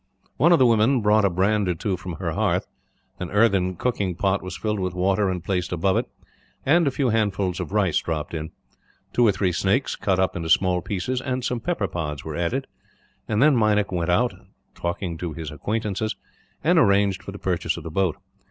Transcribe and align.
One 0.37 0.51
of 0.51 0.57
the 0.57 0.65
women 0.65 1.01
brought 1.01 1.25
a 1.25 1.29
brand 1.29 1.69
or 1.69 1.75
two 1.75 1.95
from 1.95 2.13
her 2.13 2.31
hearth. 2.31 2.65
An 3.19 3.29
earthen 3.29 3.75
cooking 3.75 4.15
pot 4.15 4.41
was 4.41 4.57
filled 4.57 4.79
with 4.79 4.95
water 4.95 5.29
and 5.29 5.43
placed 5.43 5.71
above 5.71 5.95
it, 5.95 6.07
and 6.65 6.87
a 6.87 6.89
few 6.89 7.09
handfuls 7.09 7.59
of 7.59 7.71
rice 7.71 7.99
dropped 7.99 8.33
in. 8.33 8.49
Two 9.13 9.27
or 9.27 9.31
three 9.31 9.51
snakes, 9.51 9.95
cut 9.95 10.17
up 10.19 10.35
into 10.35 10.49
small 10.49 10.81
pieces, 10.81 11.21
and 11.21 11.45
some 11.45 11.59
pepper 11.59 11.87
pods 11.87 12.25
were 12.25 12.35
added; 12.35 12.65
and 13.27 13.43
then 13.43 13.55
Meinik 13.55 13.91
went 13.91 14.09
out, 14.09 14.33
talked 14.73 15.03
to 15.19 15.33
his 15.33 15.51
acquaintances, 15.51 16.15
and 16.63 16.79
arranged 16.79 17.21
for 17.21 17.31
the 17.31 17.37
purchase 17.37 17.77
of 17.77 17.83
the 17.83 17.91
boat. 17.91 18.17